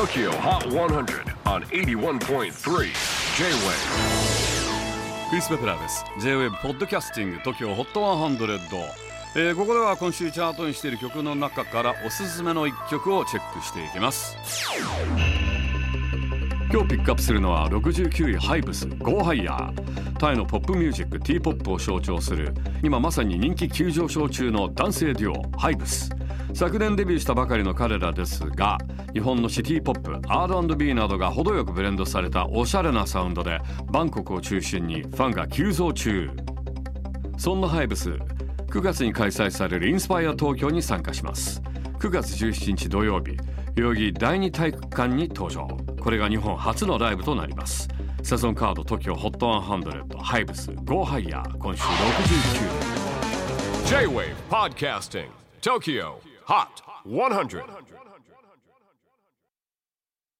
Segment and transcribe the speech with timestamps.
[0.00, 2.48] TOKYO HOT 100 on 81.3 J-WAVE
[5.28, 6.06] クリス・ベプラーです。
[6.18, 8.58] J-WAVE ポッドキャスティング TOKYO HOT 100、
[9.36, 14.38] えー、ここでは今週チャートにしている曲の中からおすすめの一曲をチェックしていきます。
[16.72, 19.70] 今日ピックアップするのは69位ハイブス Go Higher
[20.18, 22.54] タイのポップミュージック T-POP を象徴する。
[22.82, 26.08] 今まさに人気急上昇中の男性デュオハイブス
[26.54, 28.78] 昨年デビューしたばかりの彼らですが
[29.12, 36.30] 日本のシティポップ R&B などが程よくブレンドされたおしゃれなサウンドでバンコクを中心にファンが急増中。
[37.38, 41.62] そんなハイブス9月に開催されるインスパイア東京に参加します。
[41.98, 43.36] 9月17日土曜日
[43.74, 45.66] 代々木第二体育館に登場。
[46.00, 47.88] これが日本初のライブとなります。
[48.22, 52.90] セゾンカード TOKIOHOT100 ハイブス Go Higher 今週69
[53.88, 55.26] J-WAVE PODCASTING
[55.62, 56.29] TOKYO.
[56.50, 57.62] HOT 100